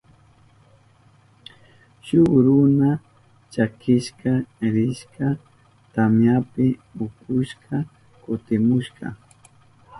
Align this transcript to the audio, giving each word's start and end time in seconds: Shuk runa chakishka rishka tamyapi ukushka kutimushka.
Shuk 2.05 2.29
runa 2.45 2.89
chakishka 3.53 4.31
rishka 4.73 5.27
tamyapi 5.93 6.65
ukushka 7.05 7.75
kutimushka. 8.21 9.07